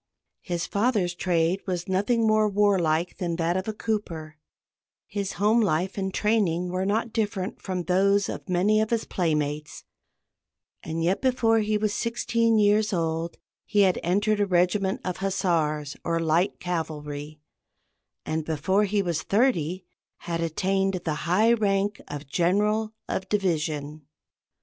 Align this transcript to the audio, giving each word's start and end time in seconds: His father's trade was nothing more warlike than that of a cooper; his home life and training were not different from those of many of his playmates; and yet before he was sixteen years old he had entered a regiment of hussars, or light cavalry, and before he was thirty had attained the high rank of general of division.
His 0.41 0.65
father's 0.65 1.13
trade 1.13 1.61
was 1.67 1.87
nothing 1.87 2.25
more 2.25 2.49
warlike 2.49 3.17
than 3.19 3.35
that 3.35 3.55
of 3.55 3.67
a 3.67 3.71
cooper; 3.73 4.37
his 5.05 5.33
home 5.33 5.61
life 5.61 5.95
and 5.95 6.11
training 6.11 6.69
were 6.69 6.87
not 6.87 7.13
different 7.13 7.61
from 7.61 7.83
those 7.83 8.27
of 8.27 8.49
many 8.49 8.81
of 8.81 8.89
his 8.89 9.05
playmates; 9.05 9.83
and 10.81 11.03
yet 11.03 11.21
before 11.21 11.59
he 11.59 11.77
was 11.77 11.93
sixteen 11.93 12.57
years 12.57 12.93
old 12.93 13.37
he 13.63 13.81
had 13.81 13.99
entered 14.01 14.39
a 14.39 14.47
regiment 14.47 15.01
of 15.05 15.17
hussars, 15.17 15.95
or 16.03 16.19
light 16.19 16.59
cavalry, 16.59 17.39
and 18.25 18.43
before 18.43 18.85
he 18.85 19.03
was 19.03 19.21
thirty 19.21 19.85
had 20.21 20.41
attained 20.41 20.95
the 21.05 21.13
high 21.29 21.53
rank 21.53 22.01
of 22.07 22.25
general 22.25 22.91
of 23.07 23.29
division. 23.29 24.07